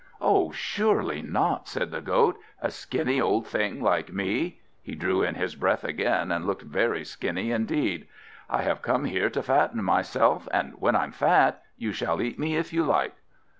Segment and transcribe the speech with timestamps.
[0.19, 5.35] "Oh, surely not," said the Goat; "a skinny old thing like me!" He drew in
[5.35, 8.07] his breath again, and looked very skinny indeed.
[8.49, 12.55] "I have come here to fatten myself, and when I'm fat, you shall eat me
[12.55, 13.13] if you like."